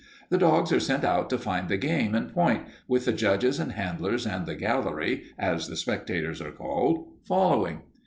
[0.31, 3.73] The dogs are sent out to find the game and point, with the judges and
[3.73, 7.83] handlers and the gallery, as the spectators are called, following.